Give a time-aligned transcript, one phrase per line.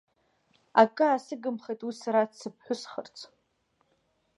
[0.81, 3.17] Акы аасыгымхеит уи сара дсыԥҳәысхарц.